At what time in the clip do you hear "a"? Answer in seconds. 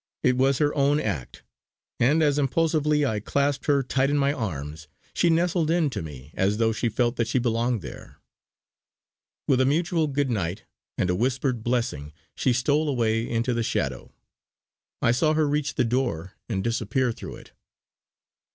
9.61-9.65, 11.11-11.15